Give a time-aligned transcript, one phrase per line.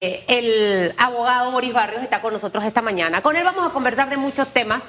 [0.00, 3.22] el abogado Boris Barrios está con nosotros esta mañana.
[3.22, 4.82] Con él vamos a conversar de muchos temas,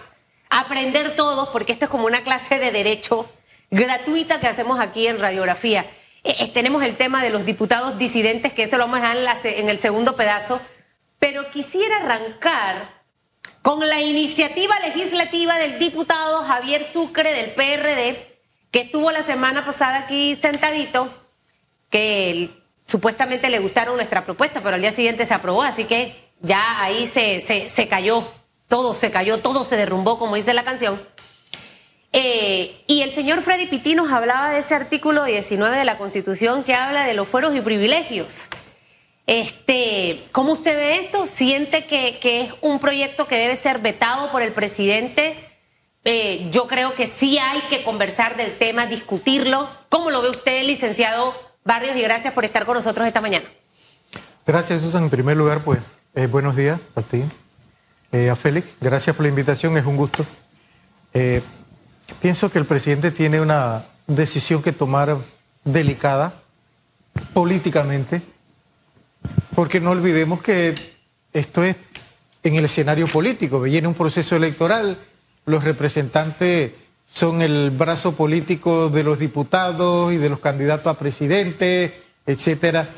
[0.50, 3.30] aprender todos, porque esto es como una clase de derecho
[3.70, 5.86] gratuita que hacemos aquí en Radiografía.
[6.24, 9.46] Eh, eh, tenemos el tema de los diputados disidentes, que eso lo vamos a dejar
[9.46, 10.62] en, en el segundo pedazo,
[11.20, 13.02] pero quisiera arrancar
[13.62, 18.40] con la iniciativa legislativa del diputado Javier Sucre del PRD,
[18.72, 21.14] que estuvo la semana pasada aquí sentadito,
[21.90, 22.61] que él
[22.92, 27.08] supuestamente le gustaron nuestra propuesta, pero al día siguiente se aprobó, así que ya ahí
[27.08, 27.40] se,
[27.70, 28.28] se, cayó,
[28.68, 31.02] todo se cayó, todo se derrumbó, como dice la canción.
[32.12, 36.66] Eh, y el señor Freddy Pitti nos hablaba de ese artículo 19 de la Constitución
[36.66, 38.50] que habla de los fueros y privilegios.
[39.26, 41.26] Este, ¿Cómo usted ve esto?
[41.28, 45.36] ¿Siente que, que es un proyecto que debe ser vetado por el presidente?
[46.04, 49.70] Eh, yo creo que sí hay que conversar del tema, discutirlo.
[49.88, 53.46] ¿Cómo lo ve usted, licenciado Barrios, y gracias por estar con nosotros esta mañana.
[54.48, 55.04] Gracias, Susan.
[55.04, 55.80] En primer lugar, pues,
[56.16, 57.24] eh, buenos días a ti,
[58.12, 58.78] eh, a Félix.
[58.82, 60.26] Gracias por la invitación, es un gusto.
[61.14, 61.44] Eh,
[62.20, 65.18] pienso que el presidente tiene una decisión que tomar
[65.64, 66.42] delicada
[67.34, 68.24] políticamente,
[69.54, 70.74] porque no olvidemos que
[71.32, 71.76] esto es
[72.42, 74.98] en el escenario político, viene un proceso electoral,
[75.46, 76.72] los representantes
[77.14, 81.94] son el brazo político de los diputados y de los candidatos a presidente,
[82.26, 82.90] etcétera.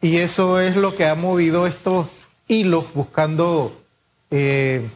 [0.00, 2.06] Y eso es lo que ha movido estos
[2.46, 3.80] hilos buscando
[4.30, 4.88] eh,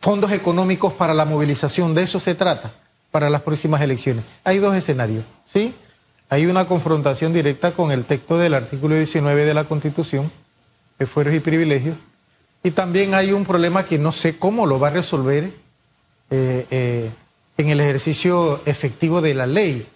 [0.00, 1.94] fondos económicos para la movilización.
[1.94, 2.74] De eso se trata
[3.10, 4.24] para las próximas elecciones.
[4.44, 5.74] Hay dos escenarios, ¿sí?
[6.28, 10.30] Hay una confrontación directa con el texto del artículo 19 de la Constitución,
[10.98, 11.96] de fueros y privilegios,
[12.62, 15.52] y también hay un problema que no sé cómo lo va a resolver
[16.30, 17.10] eh, eh,
[17.60, 19.88] en el ejercicio efectivo de la ley.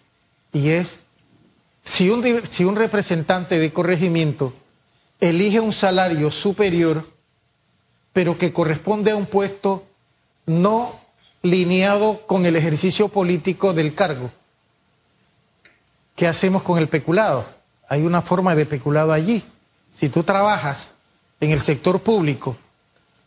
[0.53, 1.01] Y es,
[1.83, 4.53] si un, si un representante de corregimiento
[5.21, 7.11] elige un salario superior,
[8.13, 9.85] pero que corresponde a un puesto
[10.47, 11.01] no
[11.43, 14.31] lineado con el ejercicio político del cargo,
[16.15, 17.45] ¿qué hacemos con el peculado?
[17.89, 19.43] Hay una forma de peculado allí.
[19.93, 20.93] Si tú trabajas
[21.41, 22.57] en el sector público,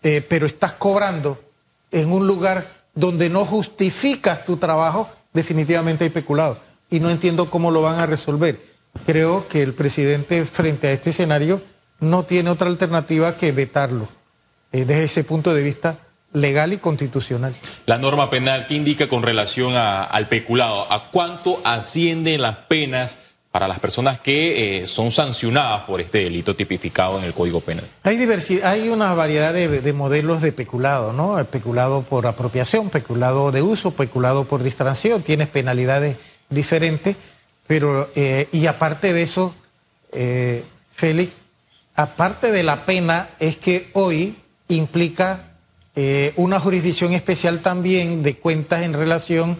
[0.03, 1.41] eh, pero estás cobrando
[1.91, 6.57] en un lugar donde no justificas tu trabajo, definitivamente hay peculado.
[6.89, 8.59] Y no entiendo cómo lo van a resolver.
[9.05, 11.61] Creo que el presidente frente a este escenario
[11.99, 14.09] no tiene otra alternativa que vetarlo
[14.71, 15.99] eh, desde ese punto de vista
[16.33, 17.55] legal y constitucional.
[17.85, 20.91] La norma penal, ¿qué indica con relación al peculado?
[20.91, 23.19] ¿A cuánto ascienden las penas
[23.51, 27.85] para las personas que eh, son sancionadas por este delito tipificado en el Código Penal?
[28.03, 31.43] Hay diversidad, hay una variedad de, modelos de peculado, ¿no?
[31.45, 36.17] Peculado por apropiación, peculado de uso, peculado por distracción, tienes penalidades
[36.49, 37.15] diferentes,
[37.65, 39.55] pero eh, y aparte de eso,
[40.11, 41.31] eh, Félix,
[41.95, 44.37] aparte de la pena es que hoy
[44.67, 45.43] implica
[46.35, 49.59] una jurisdicción especial también de cuentas en relación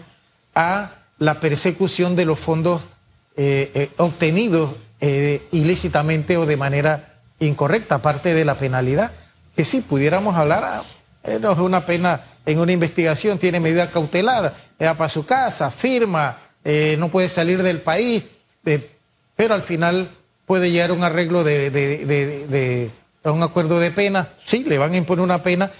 [0.54, 2.82] a la persecución de los fondos
[3.40, 9.12] eh, eh, obtenidos eh, ilícitamente o de manera incorrecta, aparte de la penalidad,
[9.54, 10.82] que si pudiéramos hablar, ah,
[11.40, 16.38] no es una pena en una investigación, tiene medida cautelar, va para su casa, firma,
[16.98, 18.24] no puede salir del país,
[19.36, 20.10] pero al final
[20.44, 22.90] puede llegar a un arreglo de, de,
[23.22, 25.70] a un acuerdo de pena, sí, le van a imponer una pena,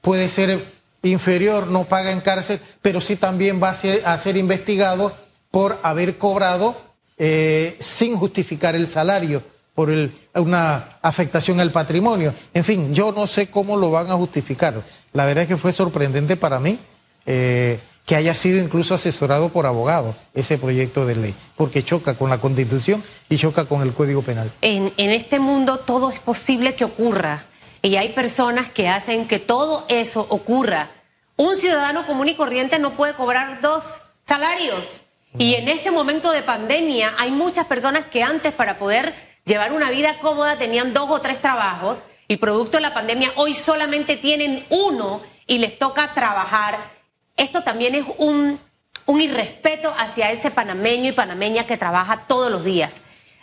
[0.00, 0.64] puede ser
[1.02, 5.23] inferior, no paga en cárcel, pero sí también va a ser, a ser investigado
[5.54, 6.74] por haber cobrado
[7.16, 9.40] eh, sin justificar el salario,
[9.72, 9.88] por
[10.34, 12.34] una afectación al patrimonio.
[12.52, 14.82] En fin, yo no sé cómo lo van a justificar.
[15.12, 16.80] La verdad es que fue sorprendente para mí
[17.24, 22.30] eh, que haya sido incluso asesorado por abogados ese proyecto de ley, porque choca con
[22.30, 24.52] la Constitución y choca con el Código Penal.
[24.60, 27.44] En, en este mundo todo es posible que ocurra
[27.80, 30.90] y hay personas que hacen que todo eso ocurra.
[31.36, 33.84] Un ciudadano común y corriente no puede cobrar dos
[34.26, 35.02] salarios.
[35.36, 39.12] Y en este momento de pandemia hay muchas personas que antes para poder
[39.44, 43.56] llevar una vida cómoda tenían dos o tres trabajos y producto de la pandemia hoy
[43.56, 46.78] solamente tienen uno y les toca trabajar.
[47.36, 48.60] Esto también es un,
[49.06, 53.00] un irrespeto hacia ese panameño y panameña que trabaja todos los días.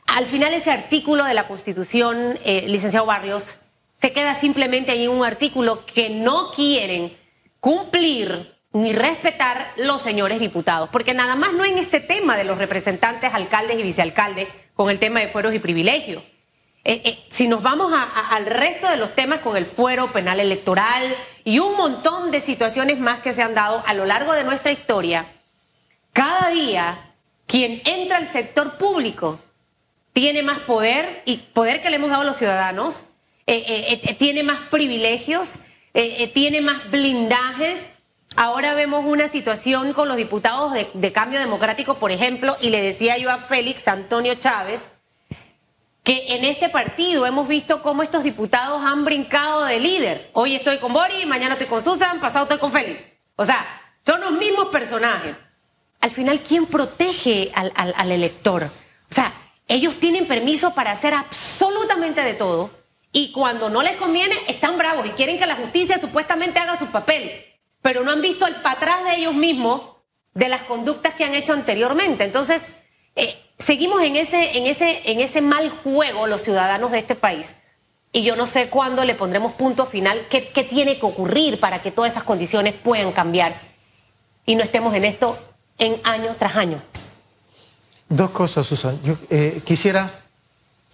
[0.07, 3.55] Al final ese artículo de la Constitución, eh, licenciado Barrios,
[3.95, 7.15] se queda simplemente ahí un artículo que no quieren
[7.59, 12.57] cumplir ni respetar los señores diputados, porque nada más no en este tema de los
[12.57, 16.23] representantes, alcaldes y vicealcaldes, con el tema de fueros y privilegios.
[16.83, 17.93] Eh, eh, si nos vamos
[18.31, 21.03] al resto de los temas con el fuero penal electoral
[21.43, 24.71] y un montón de situaciones más que se han dado a lo largo de nuestra
[24.71, 25.27] historia,
[26.11, 27.13] cada día
[27.45, 29.39] quien entra al sector público
[30.13, 33.03] tiene más poder y poder que le hemos dado a los ciudadanos
[33.45, 35.55] eh, tiene más privilegios,
[36.33, 37.77] tiene más blindajes.
[38.35, 43.17] Ahora vemos una situación con los diputados de, Cambio Democrático, por ejemplo, y le decía
[43.17, 44.79] yo a Félix Antonio Chávez
[46.03, 50.31] que en este partido hemos visto cómo estos diputados han brincado de líder.
[50.33, 52.99] Hoy estoy con Boris, mañana estoy con Susan, pasado estoy con Félix.
[53.35, 53.63] O sea,
[54.03, 55.35] son los mismos personajes.
[55.99, 58.63] Al final, ¿quién protege al, al- al elector?
[58.63, 59.31] O sea,
[59.67, 62.71] ellos tienen permiso para hacer absolutamente de todo
[63.11, 66.87] y cuando no les conviene están bravos y quieren que la justicia supuestamente haga su
[66.87, 67.45] papel,
[67.81, 69.81] pero no han visto el para atrás de ellos mismos
[70.33, 72.23] de las conductas que han hecho anteriormente.
[72.23, 72.67] Entonces,
[73.15, 77.55] eh, seguimos en ese, en, ese, en ese mal juego los ciudadanos de este país.
[78.13, 81.91] Y yo no sé cuándo le pondremos punto final, qué, tiene que ocurrir para que
[81.91, 83.53] todas esas condiciones puedan cambiar
[84.45, 85.37] y no estemos en esto
[85.77, 86.81] en año tras año.
[88.09, 88.99] Dos cosas, Susan.
[89.03, 90.11] Yo eh, quisiera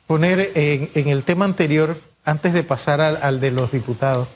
[0.06, 4.28] poner en, el tema anterior, antes de pasar al de los diputados,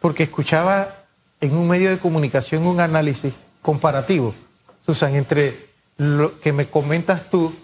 [0.00, 1.01] porque escuchaba
[1.42, 4.34] en un medio de comunicación un análisis comparativo,
[4.80, 5.66] Susan, entre
[5.98, 7.54] lo que me comentas tú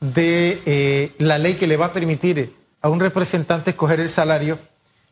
[0.00, 4.58] de eh, la ley que le va a permitir a un representante escoger el salario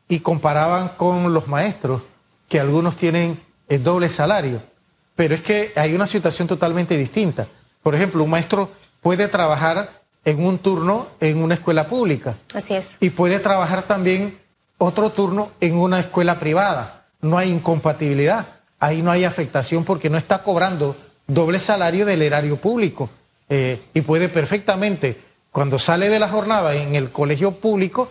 [0.09, 2.03] y comparaban con los maestros,
[2.49, 4.63] que algunos tienen el doble salario.
[5.17, 7.49] Pero es que hay una situación totalmente distinta.
[7.83, 8.71] Por ejemplo, un maestro
[9.01, 12.97] puede trabajar en un turno en una escuela pública Así es.
[13.01, 14.39] y puede trabajar también
[14.79, 17.04] otro turno en una escuela privada.
[17.25, 18.47] No hay incompatibilidad,
[18.79, 23.09] ahí no hay afectación porque no está cobrando doble salario del erario público
[23.49, 25.21] Eh, y puede perfectamente,
[25.53, 28.09] cuando sale de la jornada en el colegio público,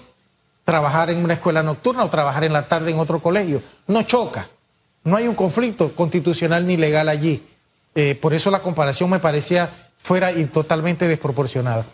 [0.64, 3.62] trabajar en una escuela nocturna o trabajar en la tarde en otro colegio.
[3.88, 4.48] No choca,
[5.04, 7.44] no hay un conflicto constitucional ni legal allí.
[7.96, 11.86] Eh, por eso la comparación me parecía fuera y totalmente desproporcionada.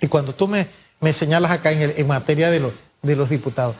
[0.00, 0.68] Y cuando tú me,
[1.00, 3.76] me señalas acá en, el- en materia de, de los diputados,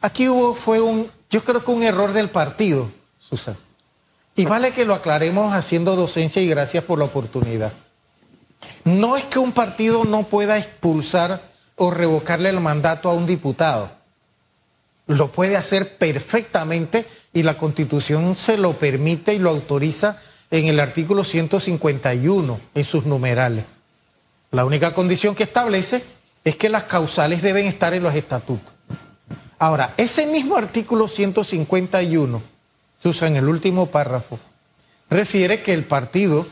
[0.00, 3.58] aquí hubo, fue un, yo creo que un error del partido, Susana.
[4.36, 7.72] Y vale que lo aclaremos haciendo docencia y gracias por la oportunidad.
[8.84, 13.90] No es que un partido no pueda expulsar o revocarle el mandato a un diputado.
[15.06, 20.18] Lo puede hacer perfectamente y la constitución se lo permite y lo autoriza
[20.50, 23.64] en el artículo 151 en sus numerales.
[24.50, 26.04] La única condición que establece
[26.44, 28.74] es que las causales deben estar en los estatutos.
[29.62, 32.42] Ahora, ese mismo artículo 151,
[33.00, 34.40] Susan, en el último párrafo,
[35.08, 36.48] refiere que el partido,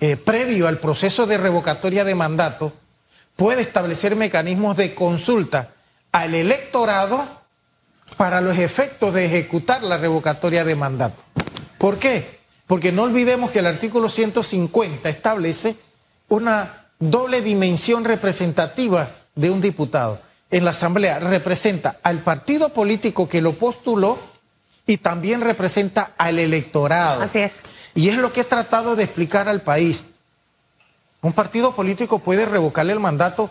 [0.00, 2.72] eh, previo al proceso de revocatoria de mandato,
[3.36, 5.74] puede establecer mecanismos de consulta
[6.10, 7.28] al electorado
[8.16, 11.22] para los efectos de ejecutar la revocatoria de mandato.
[11.78, 12.40] ¿Por qué?
[12.66, 15.76] Porque no olvidemos que el artículo 150 establece
[16.28, 20.31] una doble dimensión representativa de un diputado.
[20.52, 24.18] En la Asamblea representa al partido político que lo postuló
[24.86, 27.22] y también representa al electorado.
[27.22, 27.54] Así es.
[27.94, 30.04] Y es lo que he tratado de explicar al país.
[31.22, 33.50] Un partido político puede revocarle el mandato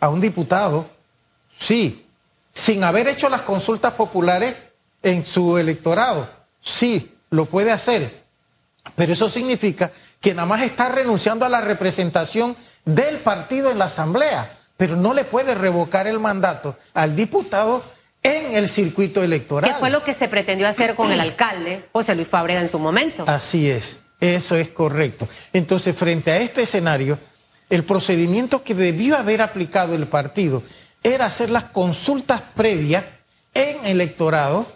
[0.00, 0.88] a un diputado,
[1.50, 2.06] sí,
[2.52, 4.54] sin haber hecho las consultas populares
[5.02, 6.30] en su electorado,
[6.60, 8.24] sí, lo puede hacer.
[8.94, 9.90] Pero eso significa
[10.20, 15.12] que nada más está renunciando a la representación del partido en la asamblea, pero no
[15.12, 17.84] le puede revocar el mandato al diputado
[18.22, 19.72] en el circuito electoral.
[19.72, 22.78] Que fue lo que se pretendió hacer con el alcalde José Luis Fábrega en su
[22.78, 23.24] momento.
[23.26, 25.28] Así es, eso es correcto.
[25.52, 27.18] Entonces, frente a este escenario,
[27.70, 30.62] el procedimiento que debió haber aplicado el partido
[31.02, 33.04] era hacer las consultas previas
[33.54, 34.66] en electorado,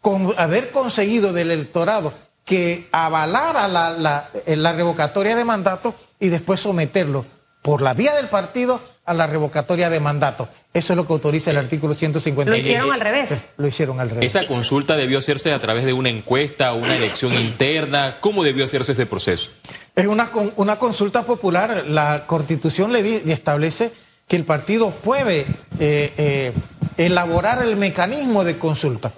[0.00, 2.14] con haber conseguido del electorado
[2.44, 7.24] que avalara la, la- la revocatoria de mandato y después someterlo
[7.62, 10.48] por la vía del partido a la revocatoria de mandato.
[10.72, 12.50] Eso es lo que autoriza el artículo 150.
[12.50, 13.30] Lo hicieron al revés.
[13.56, 14.34] Lo hicieron al revés.
[14.34, 18.18] Esa consulta debió hacerse a través de una encuesta, una elección interna.
[18.20, 19.50] ¿Cómo debió hacerse ese proceso?
[19.94, 21.84] Es una, una consulta popular.
[21.86, 23.92] La constitución le, di- le establece
[24.26, 25.40] que el partido puede
[25.78, 26.52] eh, eh,
[26.96, 29.12] elaborar el mecanismo de consulta.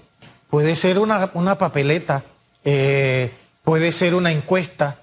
[0.51, 2.25] Puede ser una, una papeleta,
[2.65, 3.31] eh,
[3.63, 4.99] puede ser una encuesta,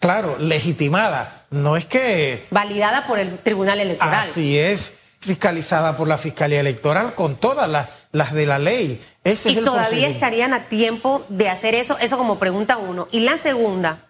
[0.00, 1.44] claro, legitimada.
[1.50, 4.24] No es que Validada por el Tribunal Electoral.
[4.24, 9.00] así es, fiscalizada por la Fiscalía Electoral con todas las, las de la ley.
[9.22, 13.06] Ese y es el todavía estarían a tiempo de hacer eso, eso como pregunta uno.
[13.12, 14.06] Y la segunda,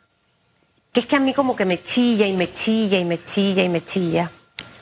[0.92, 3.62] que es que a mí como que me chilla y me chilla y me chilla
[3.62, 4.30] y me chilla,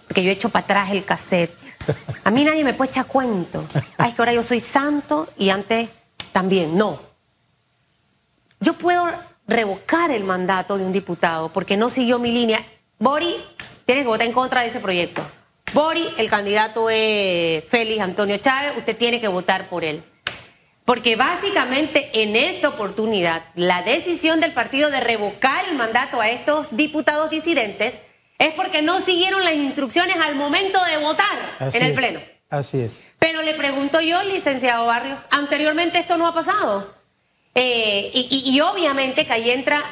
[0.06, 1.56] porque yo he hecho para atrás el cassette.
[2.24, 3.64] A mí nadie me puede echar cuento.
[3.96, 5.88] Ay, es que ahora yo soy santo y antes
[6.32, 6.76] también.
[6.76, 7.00] No.
[8.60, 9.08] Yo puedo
[9.48, 12.64] revocar el mandato de un diputado porque no siguió mi línea.
[12.98, 13.34] Bori,
[13.86, 15.22] tienes que votar en contra de ese proyecto.
[15.72, 20.04] Bori, el candidato es Félix Antonio Chávez, usted tiene que votar por él.
[20.84, 26.68] Porque básicamente en esta oportunidad, la decisión del partido de revocar el mandato a estos
[26.70, 28.00] diputados disidentes
[28.38, 32.20] es porque no siguieron las instrucciones al momento de votar en el Pleno.
[32.48, 33.02] Así es.
[33.18, 36.94] Pero le pregunto yo, licenciado Barrio, anteriormente esto no ha pasado.
[37.60, 39.82] Eh, y, obviamente que ahí entra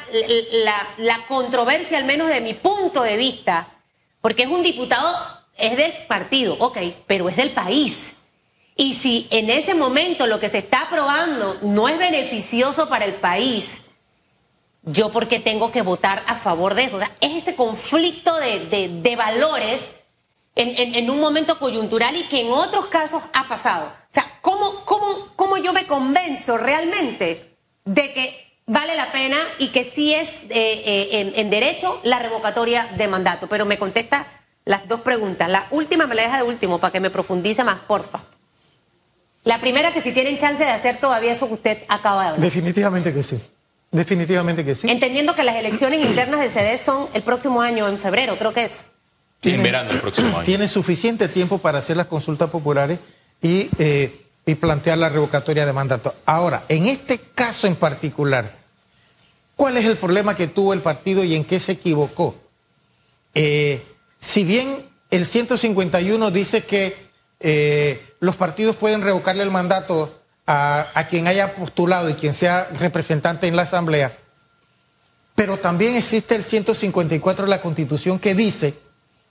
[0.63, 3.67] la, la controversia, al menos de mi punto de vista,
[4.21, 5.13] porque es un diputado,
[5.57, 8.13] es del partido, ok, pero es del país.
[8.77, 13.15] Y si en ese momento lo que se está aprobando no es beneficioso para el
[13.15, 13.81] país,
[14.83, 16.95] yo porque tengo que votar a favor de eso.
[16.95, 19.91] O sea, es ese conflicto de, valores
[20.55, 23.87] en, un momento coyuntural y que en otros casos ha pasado.
[23.87, 27.56] O sea, ¿cómo, cómo, cómo yo me convenzo realmente
[27.87, 32.87] de que vale la pena y que sí es eh, eh, en, derecho la revocatoria
[32.97, 33.47] de mandato?
[33.47, 34.27] Pero me contesta
[34.65, 35.49] las dos preguntas.
[35.49, 38.23] La última me la deja de último para que me profundice más, porfa.
[39.43, 42.41] La primera, que si tienen chance de hacer todavía eso que usted acaba de hablar.
[42.41, 43.39] Definitivamente que sí.
[43.91, 44.89] Definitivamente que sí.
[44.89, 48.65] Entendiendo que las elecciones internas de CD son el próximo año, en febrero, creo que
[48.65, 48.83] es.
[49.43, 50.45] en verano el próximo año.
[50.45, 52.99] Tiene suficiente tiempo para hacer las consultas populares
[53.41, 56.15] y, eh, y plantear la revocatoria de mandato.
[56.25, 58.55] Ahora, en este caso en particular,
[59.57, 62.35] ¿cuál es el problema que tuvo el partido y en qué se equivocó?
[63.35, 63.85] Eh,
[64.19, 66.95] si bien el 151 dice que
[67.41, 73.47] eh, los partidos pueden revocarle el mandato a, quien haya postulado y quien sea representante
[73.47, 74.17] en la Asamblea.
[75.35, 78.75] Pero también existe el 154 de la Constitución que dice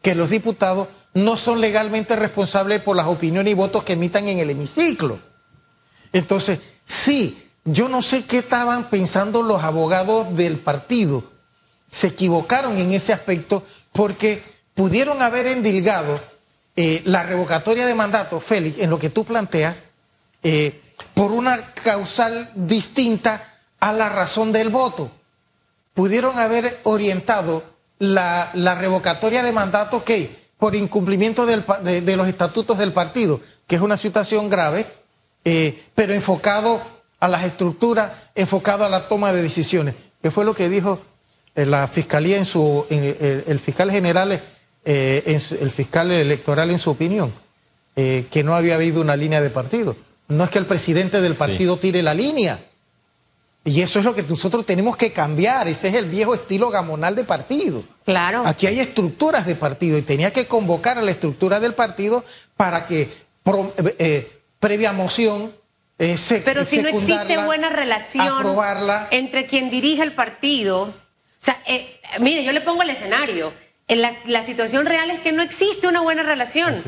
[0.02, 4.38] que los diputados no son legalmente responsables por las opiniones y votos que emitan en
[4.38, 5.18] el hemiciclo.
[6.12, 11.24] Entonces, sí, yo no sé qué estaban pensando los abogados del partido.
[11.90, 14.42] Se equivocaron en ese aspecto porque
[14.74, 16.20] pudieron haber endilgado
[16.76, 19.78] eh, la revocatoria de mandato, Félix, en lo que tú planteas,
[20.42, 20.82] eh,
[21.14, 25.10] por una causal distinta a la razón del voto.
[25.94, 27.64] Pudieron haber orientado
[27.98, 33.96] la, revocatoria de mandato que por incumplimiento de, los estatutos del partido, que es una
[33.96, 34.86] situación grave,
[35.44, 36.80] eh, pero enfocado
[37.20, 41.00] a las estructuras, enfocado a la toma de decisiones, que fue lo que dijo
[41.54, 44.40] eh, la fiscalía en su, el, fiscal general,
[44.84, 47.32] eh, el fiscal electoral en su opinión,
[47.94, 49.96] que no había habido una línea de partido.
[50.28, 52.60] No es que el presidente del partido tire la línea.
[53.66, 55.66] Y eso es lo que nosotros tenemos que cambiar.
[55.66, 57.82] Ese es el viejo estilo gamonal de partido.
[58.04, 58.44] Claro.
[58.46, 62.24] Aquí hay estructuras de partido y tenía que convocar a la estructura del partido
[62.56, 63.10] para que
[63.98, 65.52] eh, previa moción
[65.98, 68.56] eh, se Pero si no existe buena relación
[69.10, 70.82] entre quien dirige el partido.
[70.82, 70.94] O
[71.40, 73.52] sea, eh, mire, yo le pongo el escenario.
[73.88, 76.84] La, la, situación real es que no existe una buena relación.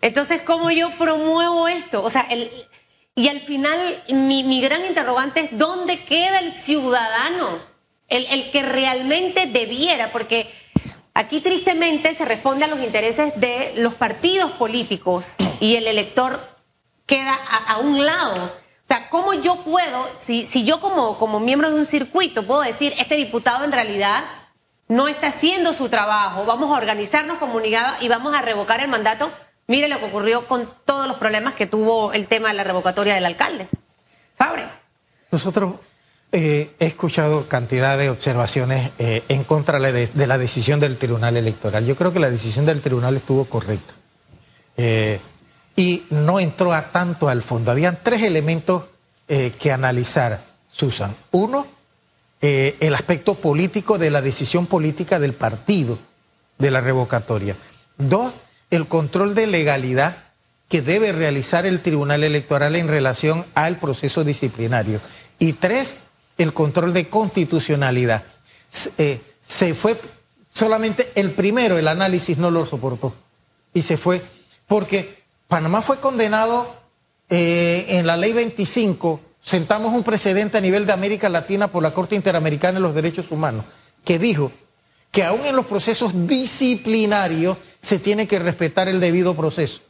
[0.00, 2.04] Entonces, ¿cómo yo promuevo esto?
[2.04, 2.50] O sea, el,
[3.16, 7.62] y al final mi, gran interrogante es ¿dónde queda el ciudadano?
[8.08, 10.52] El, que realmente debiera, porque
[11.14, 15.24] aquí tristemente se responde a los intereses de los partidos políticos
[15.58, 16.40] y el elector
[17.06, 17.34] queda
[17.66, 18.44] a, un lado.
[18.44, 22.60] O sea, ¿cómo yo puedo, si, si yo como, como miembro de un circuito puedo
[22.60, 24.24] decir, este diputado en realidad
[24.86, 29.30] no está haciendo su trabajo, vamos a organizarnos comunidad y vamos a revocar el mandato?
[29.66, 33.14] Mire lo que ocurrió con todos los problemas que tuvo el tema de la revocatoria
[33.14, 33.68] del alcalde.
[34.36, 34.64] Fabre.
[35.30, 35.74] Nosotros
[36.36, 41.86] eh, he escuchado cantidad de observaciones eh, en contra de, la decisión del Tribunal Electoral.
[41.86, 43.94] Yo creo que la decisión del Tribunal estuvo correcta.
[44.76, 45.20] Eh,
[45.76, 47.70] y no entró a tanto al fondo.
[47.70, 48.84] Habían tres elementos
[49.26, 51.16] que analizar, Susan.
[51.30, 51.66] Uno,
[52.40, 55.98] el aspecto político de la decisión política del partido
[56.58, 57.56] de la revocatoria.
[57.96, 58.34] Dos,
[58.74, 60.24] el control de legalidad
[60.68, 65.00] que debe realizar el Tribunal Electoral en relación al proceso disciplinario.
[65.38, 65.98] Y tres,
[66.38, 68.24] el control de constitucionalidad.
[68.98, 70.00] Eh, se fue
[70.48, 73.14] solamente el primero, el análisis no lo soportó.
[73.72, 74.22] Y se fue
[74.66, 76.74] porque Panamá fue condenado
[77.28, 81.92] eh, en la ley 25, sentamos un precedente a nivel de América Latina por la
[81.92, 83.64] Corte Interamericana de los Derechos Humanos,
[84.04, 84.52] que dijo
[85.14, 89.80] que aún en los procesos disciplinarios se tiene que respetar el debido proceso.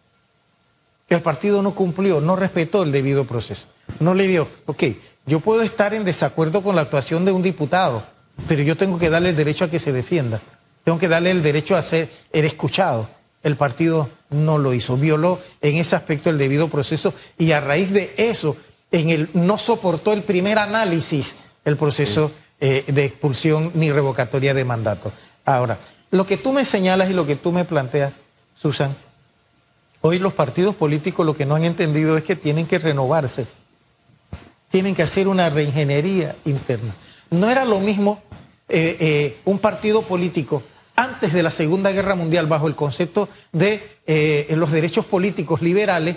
[1.08, 3.64] El partido no cumplió, no respetó el debido proceso.
[4.00, 4.82] No le dio, ok,
[5.24, 8.04] yo puedo estar en desacuerdo con la actuación de un diputado,
[8.46, 10.42] pero yo tengo que darle el derecho a que se defienda.
[10.84, 13.08] Tengo que darle el derecho a ser escuchado.
[13.42, 17.90] El partido no lo hizo, violó en ese aspecto el debido proceso y a raíz
[17.92, 18.58] de eso,
[18.90, 22.30] el no soportó el primer análisis el proceso.
[22.66, 25.12] Eh, de expulsión ni revocatoria de mandato.
[25.44, 25.78] Ahora,
[26.10, 28.14] lo que tú me señalas y lo que tú me planteas
[28.56, 28.96] Susan,
[30.00, 33.46] hoy los partidos políticos lo que no han entendido es que tienen que renovarse,
[34.70, 36.96] tienen que hacer una reingeniería interna.
[37.28, 38.22] No era lo mismo
[38.70, 40.62] eh, eh, un partido político
[40.96, 43.82] antes de la Segunda Guerra Mundial bajo el concepto de
[44.56, 46.16] los derechos políticos liberales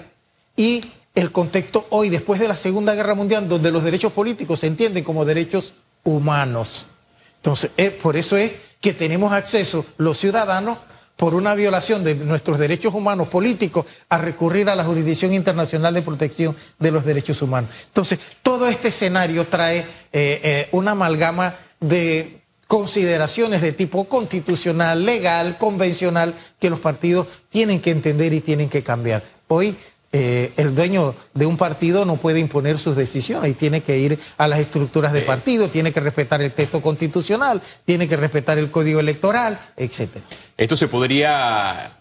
[0.56, 0.80] y
[1.14, 5.04] el contexto hoy después de la Segunda Guerra Mundial donde los derechos políticos se entienden
[5.04, 5.74] como derechos
[6.08, 6.86] humanos.
[7.36, 7.70] Entonces,
[8.02, 10.80] por eso es que tenemos acceso los ciudadanos
[11.16, 16.02] por una violación de nuestros derechos humanos políticos a recurrir a la Jurisdicción Internacional de
[16.02, 17.72] Protección de los Derechos Humanos.
[17.88, 19.86] Entonces, todo este escenario trae
[20.72, 28.34] una amalgama de consideraciones de tipo constitucional, legal, convencional, que los partidos tienen que entender
[28.34, 29.24] y tienen que cambiar.
[29.48, 29.76] Hoy
[30.12, 34.20] eh, el dueño de un partido no puede imponer sus decisiones y tiene que ir
[34.38, 38.72] a las estructuras de partido, tiene que respetar el texto constitucional, tiene que respetar el
[38.72, 40.24] código electoral, etcétera.
[40.56, 41.98] Esto se podría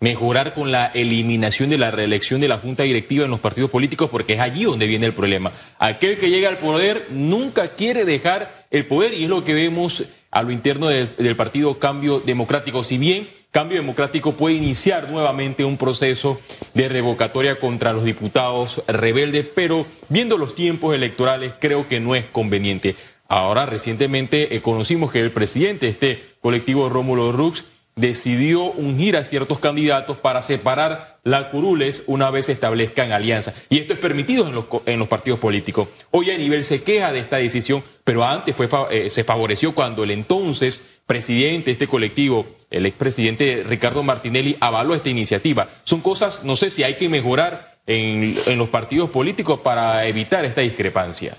[0.00, 4.08] mejorar con la eliminación de la reelección de la junta directiva en los partidos políticos,
[4.10, 5.52] porque es allí donde viene el problema.
[5.78, 10.04] Aquel que llega al poder nunca quiere dejar el poder y es lo que vemos
[10.30, 12.84] a lo interno del, partido Cambio Democrático.
[12.84, 16.40] Si bien Cambio Democrático puede iniciar nuevamente un proceso
[16.74, 22.26] de revocatoria contra los diputados rebeldes, pero viendo los tiempos electorales creo que no es
[22.26, 22.94] conveniente.
[23.26, 27.64] Ahora recientemente eh, conocimos que el presidente de este colectivo Rómulo Rux
[27.96, 33.54] decidió ungir a ciertos candidatos para separar la curules una vez establezcan alianzas.
[33.68, 35.88] Y esto es permitido en los, en los partidos políticos.
[36.10, 40.04] Hoy a nivel se queja de esta decisión, pero antes fue, eh, se favoreció cuando
[40.04, 45.68] el entonces presidente de este colectivo, el expresidente Ricardo Martinelli, avaló esta iniciativa.
[45.84, 50.44] Son cosas, no sé si hay que mejorar en, en los partidos políticos para evitar
[50.44, 51.36] esta discrepancia.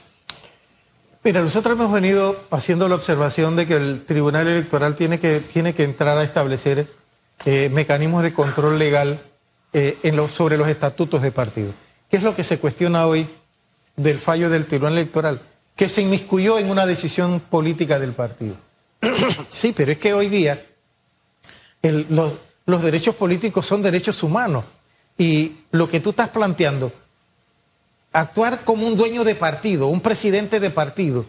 [1.24, 5.76] Mira, nosotros hemos venido haciendo la observación de que el Tribunal Electoral tiene que, tiene
[5.76, 6.88] que entrar a establecer
[7.46, 9.22] eh, mecanismos de control legal
[9.74, 11.74] eh, en sobre los estatutos de partido.
[12.10, 13.28] ¿Qué es lo que se cuestiona hoy
[13.96, 15.42] del fallo del Tribunal Electoral?
[15.76, 18.56] Que se inmiscuyó en una decisión política del partido.
[19.50, 20.66] sí, pero es que hoy día
[21.82, 22.34] los,
[22.66, 24.66] los derechos políticos son derechos humanos.
[25.18, 26.92] Y lo que tú estás planteando
[28.14, 31.26] actuar como un dueño de partido, un presidente de partido,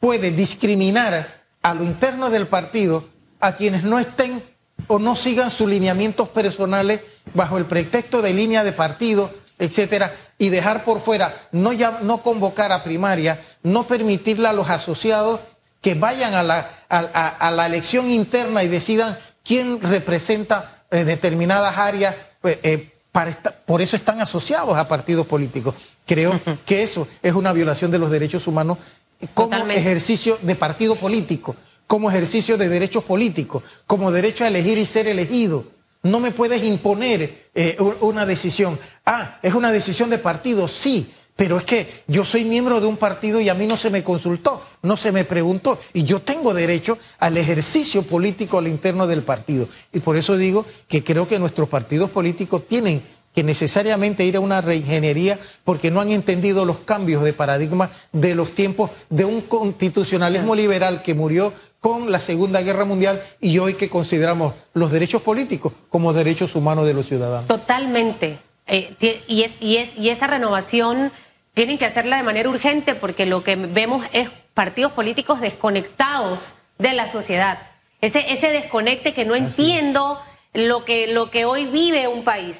[0.00, 3.08] puede discriminar a lo interno del partido
[3.40, 4.42] a quienes no estén
[4.86, 7.00] o no sigan sus lineamientos personales
[7.32, 12.22] bajo el pretexto de línea de partido, etcétera, y dejar por fuera, no, ya, no
[12.22, 15.40] convocar a primaria, no permitirle a los asociados
[15.80, 22.14] que vayan a la, a, la elección interna y decidan quién representa eh, determinadas áreas.
[22.40, 22.90] Pues, eh,
[23.64, 25.74] por eso están asociados a partidos políticos.
[26.04, 28.78] Creo que eso es una violación de los derechos humanos
[29.34, 31.54] como ejercicio de partido político,
[31.86, 35.64] como ejercicio de derechos políticos, como derecho a elegir y ser elegido.
[36.04, 38.78] No me puedes imponer eh, una decisión.
[39.04, 42.96] Ah, es una decisión de partido, sí, pero es que yo soy miembro de un
[42.96, 45.80] partido y a mí no se me consultó, no se me preguntó.
[45.92, 49.68] Y yo tengo derecho al ejercicio político al interno del partido.
[49.92, 53.02] Y por eso digo que creo que nuestros partidos políticos tienen
[53.34, 58.36] que necesariamente ir a una reingeniería porque no han entendido los cambios de paradigma de
[58.36, 61.52] los tiempos de un constitucionalismo liberal que murió
[61.84, 66.86] con la Segunda Guerra Mundial y hoy que consideramos los derechos políticos como derechos humanos
[66.86, 67.46] de los ciudadanos.
[67.46, 68.38] Totalmente.
[68.66, 68.94] Eh,
[69.28, 71.12] y, es, y, es, y esa renovación
[71.52, 76.94] tienen que hacerla de manera urgente porque lo que vemos es partidos políticos desconectados de
[76.94, 77.58] la sociedad.
[78.00, 80.22] Ese, ese desconecte que no entiendo
[80.54, 82.56] lo que, lo que hoy vive un país.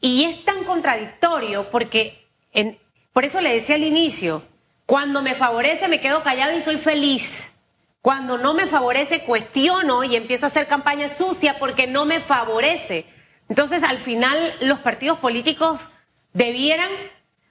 [0.00, 2.76] Y es tan contradictorio porque, en,
[3.12, 4.42] por eso le decía al inicio,
[4.84, 7.53] cuando me favorece me quedo callado y soy feliz.
[8.04, 13.06] Cuando no me favorece cuestiono y empiezo a hacer campaña sucia porque no me favorece.
[13.48, 15.80] Entonces, al final, los partidos políticos
[16.34, 16.90] debieran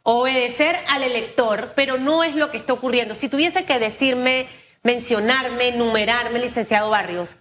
[0.04, 3.16] obedecer al elector, pero no es lo que está ocurriendo.
[3.16, 4.48] Si tuviese que decirme,
[4.84, 7.36] mencionarme, numerarme, licenciado Barrios,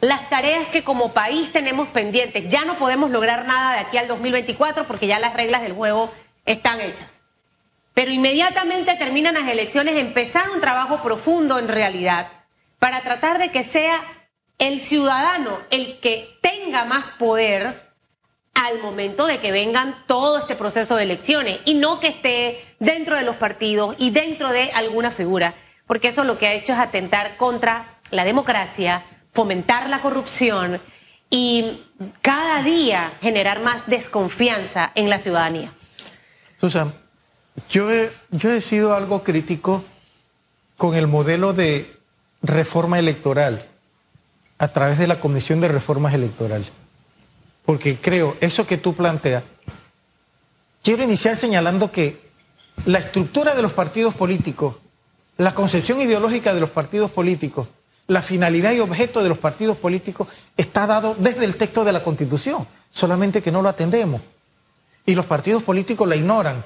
[0.00, 4.08] las tareas que como país tenemos pendientes, ya no podemos lograr nada de aquí al
[4.08, 6.12] 2024 porque ya las reglas del juego
[6.46, 7.20] están hechas.
[7.94, 12.39] Pero inmediatamente terminan las elecciones, empezar un trabajo profundo en realidad
[12.80, 14.00] para tratar de que sea
[14.58, 17.90] el ciudadano el que tenga más poder
[18.54, 23.16] al momento de que vengan todo este proceso de elecciones y no que esté dentro
[23.16, 25.54] de los partidos y dentro de alguna figura,
[25.86, 30.80] porque eso lo que ha hecho es atentar contra la democracia, fomentar la corrupción
[31.30, 31.82] y
[32.22, 35.72] cada día generar más desconfianza en la ciudadanía.
[36.60, 36.92] Susan,
[37.68, 39.84] yo he, yo he sido algo crítico
[40.76, 41.99] con el modelo de
[42.42, 43.66] reforma electoral
[44.58, 46.70] a través de la Comisión de Reformas Electorales
[47.70, 49.44] porque creo, eso que tú planteas,
[50.82, 52.20] quiero iniciar señalando que
[52.84, 54.74] la estructura de los partidos políticos,
[55.36, 57.68] la concepción ideológica de los partidos políticos,
[58.08, 60.26] la finalidad y objeto de los partidos políticos
[60.56, 64.20] está dado desde el texto de la Constitución, solamente que no lo atendemos.
[65.06, 66.64] Y los partidos políticos la ignoran.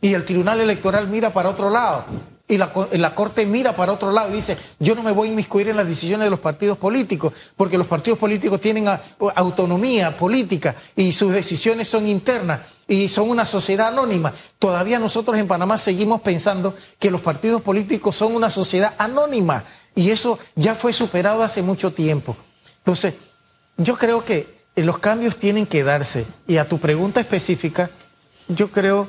[0.00, 2.06] Y el Tribunal Electoral mira para otro lado
[2.48, 5.68] y la, Corte mira para otro lado y dice, yo no me voy a inmiscuir
[5.68, 8.86] en las decisiones de los partidos políticos, porque los partidos políticos tienen
[9.34, 14.32] autonomía política y sus decisiones son internas y son una sociedad anónima.
[14.60, 19.64] Todavía nosotros en Panamá seguimos pensando que los partidos políticos son una sociedad anónima
[19.96, 22.36] y eso ya fue superado hace mucho tiempo.
[22.78, 23.14] Entonces,
[23.76, 27.90] yo creo que los cambios tienen que darse y a tu pregunta específica,
[28.46, 29.08] yo creo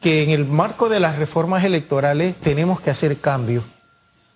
[0.00, 3.64] que en el marco de las reformas electorales tenemos que hacer cambios.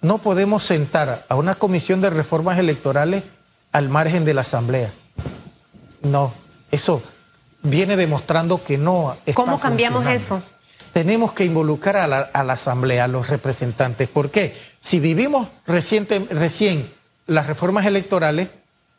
[0.00, 3.24] No podemos sentar a una comisión de reformas electorales
[3.72, 4.92] al margen de la Asamblea.
[6.02, 6.32] No,
[6.70, 7.02] eso
[7.62, 9.16] viene demostrando que no.
[9.26, 10.42] Está ¿Cómo cambiamos eso?
[10.92, 12.06] Tenemos que involucrar a
[12.44, 14.08] la, Asamblea, a los representantes.
[14.08, 14.56] ¿Por qué?
[14.80, 16.92] Si vivimos reciente, recién
[17.26, 18.48] las reformas electorales,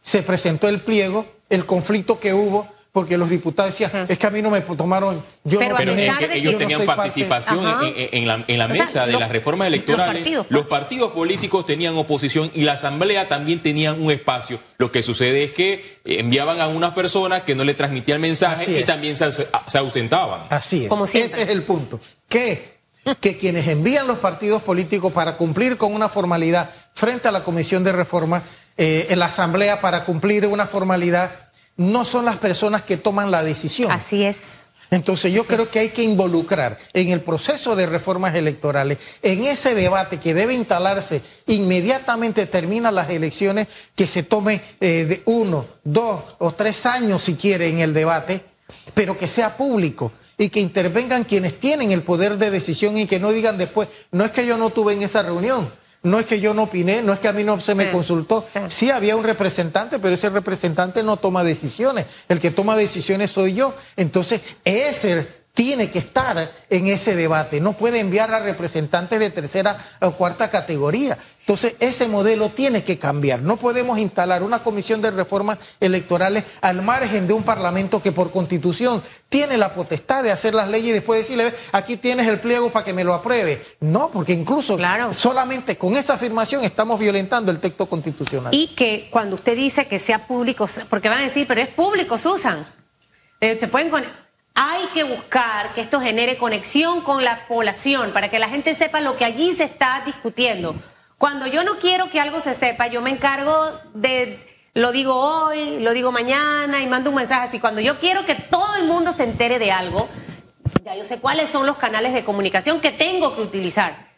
[0.02, 2.67] se presentó el pliego, el conflicto que hubo,
[2.99, 6.17] porque los diputados decían, es que a mí no me tomaron, yo no Pero es
[6.17, 7.63] que ellos tenían participación
[7.95, 13.29] en, la, mesa de las reformas electorales, los partidos, políticos tenían oposición y la asamblea
[13.29, 14.59] también tenían un espacio.
[14.77, 18.83] Lo que sucede es que enviaban a unas personas que no le transmitían mensaje y
[18.83, 20.47] también se, ausentaban.
[20.49, 22.01] Así es, ese es el punto.
[22.27, 22.79] ¿Qué?
[23.21, 27.85] que quienes envían los partidos políticos para cumplir con una formalidad frente a la Comisión
[27.85, 28.43] de Reforma,
[28.81, 31.48] eh, en la Asamblea para cumplir una formalidad,
[31.80, 33.89] no son las personas que toman la decisión.
[33.89, 34.63] Así es.
[34.92, 39.76] Entonces yo creo que hay que involucrar en el proceso de reformas electorales, en ese
[39.76, 46.24] debate que debe instalarse inmediatamente terminan las elecciones, que se tome eh, de uno, dos
[46.39, 48.44] o tres años si quiere en el debate,
[48.94, 53.20] pero que sea público y que intervengan quienes tienen el poder de decisión y que
[53.20, 55.72] no digan después, no es que yo no tuve en esa reunión,
[56.03, 58.45] no es que yo no opiné, no es que a mí no se me consultó.
[58.69, 58.89] Sí.
[58.89, 62.05] había un representante, pero ese representante no toma decisiones.
[62.27, 63.73] El que toma decisiones soy yo.
[63.95, 69.77] Entonces, ese tiene que estar en ese debate, no puede enviar a representantes de tercera
[69.99, 71.17] o cuarta categoría.
[71.41, 73.41] Entonces, ese modelo tiene que cambiar.
[73.41, 78.29] No podemos instalar una comisión de reformas electorales al margen de un parlamento que por
[78.29, 82.69] constitución tiene la potestad de hacer las leyes y después decirle, aquí tienes el pliego
[82.69, 83.65] para que me lo apruebe.
[83.79, 84.77] No, porque incluso
[85.13, 88.53] solamente con esa afirmación estamos violentando el texto constitucional.
[88.53, 92.19] Y que cuando usted dice que sea público, porque van a decir, pero es público,
[92.19, 92.67] Susan.
[93.41, 93.89] Eh, se pueden
[94.62, 99.00] hay que buscar que esto genere conexión con la población para que la gente sepa
[99.00, 100.76] lo que allí se está discutiendo.
[101.17, 103.58] Cuando yo no quiero que algo se sepa, yo me encargo
[103.93, 107.60] de, lo digo hoy, lo digo mañana y mando un mensaje así.
[107.62, 110.10] Cuando yo quiero que todo el mundo se entere de algo,
[110.84, 114.10] ya yo sé cuáles son los canales de comunicación que tengo que utilizar.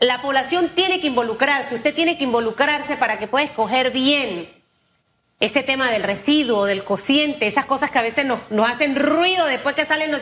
[0.00, 4.63] La población tiene que involucrarse, usted tiene que involucrarse para que pueda escoger bien
[5.40, 9.46] ese tema del residuo, del cociente, esas cosas que a veces nos, nos hacen ruido
[9.46, 10.20] después que salen los,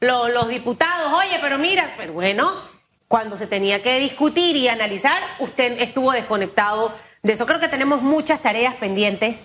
[0.00, 1.12] los, los, diputados.
[1.12, 2.50] Oye, pero mira, pero bueno,
[3.06, 7.46] cuando se tenía que discutir y analizar, usted estuvo desconectado de eso.
[7.46, 9.36] Creo que tenemos muchas tareas pendientes.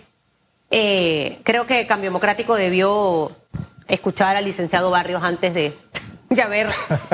[0.72, 3.36] Eh, creo que Cambio Democrático debió
[3.88, 5.78] escuchar al licenciado Barrios antes de,
[6.30, 6.68] de haber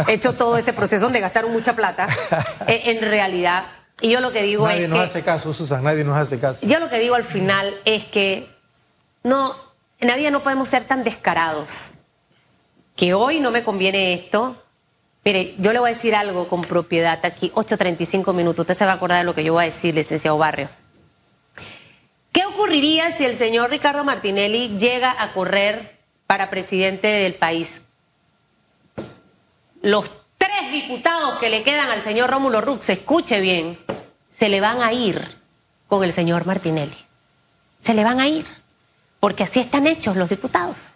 [0.07, 2.07] hecho todo ese proceso donde gastaron mucha plata.
[2.67, 3.63] Eh, en realidad,
[4.01, 6.65] y yo lo que digo nadie nos hace caso, Susan, nadie nos hace caso.
[6.65, 8.47] Yo lo que digo al final es que
[9.23, 9.55] no,
[9.99, 11.89] en la vida no podemos ser tan descarados.
[12.95, 14.61] Que hoy no me conviene esto.
[15.23, 18.63] Mire, yo le voy a decir algo con propiedad aquí, 8.35 minutos.
[18.63, 20.69] Usted se va a acordar de lo que yo voy a decir, licenciado Barrio.
[22.31, 27.81] ¿Qué ocurriría si el señor Ricardo Martinelli llega a correr para presidente del país?
[29.81, 30.09] Los
[30.49, 33.79] tres diputados que le quedan al señor Rómulo Rux, escuche bien,
[34.29, 35.37] se le van a ir
[35.87, 36.97] con el señor Martinelli.
[37.83, 38.45] Se le van a ir.
[39.19, 40.93] Porque así están hechos los diputados.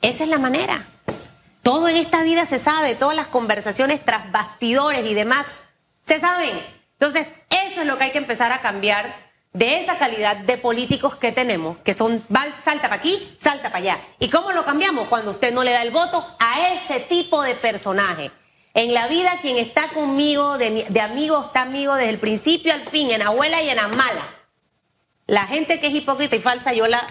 [0.00, 0.86] Esa es la manera.
[1.62, 5.46] Todo en esta vida se sabe, todas las conversaciones tras bastidores y demás
[6.06, 6.58] se saben.
[6.92, 9.14] Entonces, eso es lo que hay que empezar a cambiar
[9.52, 12.24] de esa calidad de políticos que tenemos, que son
[12.64, 13.98] salta para aquí, salta para allá.
[14.18, 15.08] ¿Y cómo lo cambiamos?
[15.08, 18.30] Cuando usted no le da el voto a ese tipo de personaje.
[18.74, 22.86] En la vida quien está conmigo, de, de amigo, está amigo desde el principio al
[22.88, 24.28] fin, en abuela y en mala.
[25.26, 27.04] La gente que es hipócrita y falsa yo la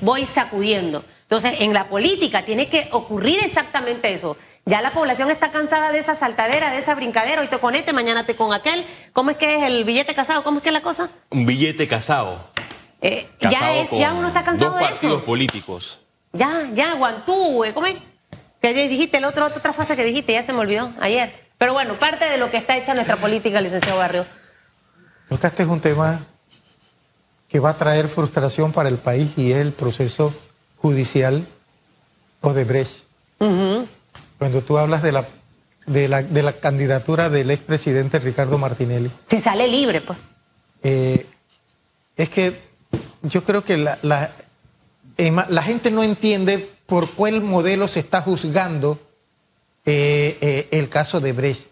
[0.00, 1.04] voy sacudiendo.
[1.22, 4.36] Entonces, en la política tiene que ocurrir exactamente eso.
[4.64, 7.40] Ya la población está cansada de esa saltadera, de esa brincadera.
[7.40, 8.84] Hoy te con este, mañana te con aquel.
[9.12, 10.44] ¿Cómo es que es el billete casado?
[10.44, 11.10] ¿Cómo es que es la cosa?
[11.30, 12.50] Un billete casado.
[13.00, 15.24] Eh, ya es, ya uno está cansado dos de partidos eso.
[15.24, 16.00] políticos.
[16.32, 17.96] Ya, ya, Guantú, ¿cómo es?
[18.60, 21.32] Que dijiste, el otro, otra frase que dijiste, ya se me olvidó ayer.
[21.58, 24.26] Pero bueno, parte de lo que está hecha nuestra política, licenciado Barrio.
[25.28, 26.26] Creo que este es un tema
[27.48, 30.34] que va a traer frustración para el país y es el proceso
[30.76, 31.46] judicial
[32.40, 33.02] Odebrecht.
[33.38, 35.26] Cuando tú hablas de la,
[35.86, 40.18] de la, de la candidatura del expresidente Ricardo Martinelli, Si sale libre, pues.
[40.82, 41.26] eh,
[42.16, 42.60] es que
[43.22, 44.32] yo creo que la, la,
[45.48, 48.98] la gente no entiende por cuál modelo se está juzgando
[49.84, 51.66] eh, eh, el caso de Brecht.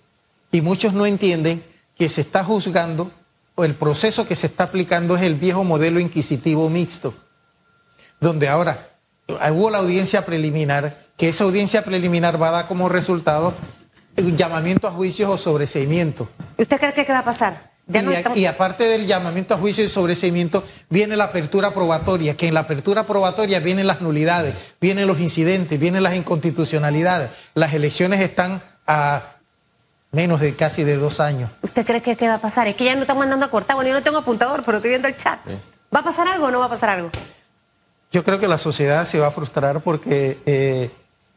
[0.53, 1.65] Y muchos no entienden
[1.97, 3.11] que se está juzgando
[3.55, 7.15] o el proceso que se está aplicando es el viejo modelo inquisitivo mixto,
[8.21, 8.91] donde ahora
[9.27, 13.55] eh, hubo la audiencia preliminar, que esa audiencia preliminar va a dar como resultado
[14.17, 16.29] llamamiento a juicios o sobreseimiento.
[16.59, 17.71] ¿Y usted cree que qué va a pasar?
[17.89, 21.25] Ya Y, no a- estamos- y aparte del llamamiento a juicio y sobreseimiento, viene la
[21.25, 26.17] apertura probatoria, que en la apertura probatoria vienen las nulidades, vienen los incidentes, vienen las
[26.17, 27.31] inconstitucionalidades.
[27.55, 29.23] Las elecciones están a
[30.11, 31.51] menos de casi de dos años.
[31.63, 32.67] ¿Usted cree que qué va a pasar?
[32.69, 33.77] Es que ya no están mandando a cortar.
[33.77, 35.39] Bueno, yo no tengo apuntador, pero estoy viendo el chat.
[35.95, 37.11] ¿Va a pasar algo o no va a pasar algo?
[38.13, 40.91] Yo creo que la sociedad se va a frustrar porque eh,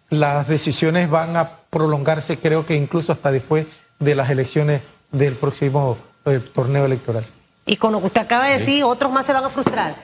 [0.09, 3.65] las decisiones van a prolongarse, creo que incluso hasta después
[3.99, 4.81] de las elecciones
[5.11, 5.97] del próximo
[6.31, 7.25] eh, torneo electoral.
[7.65, 9.95] Y con lo que usted acaba de decir, otros más se van a frustrar.